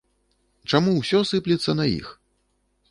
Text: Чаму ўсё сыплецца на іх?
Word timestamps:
Чаму 0.71 0.95
ўсё 1.01 1.21
сыплецца 1.33 1.71
на 1.81 1.85
іх? 1.99 2.07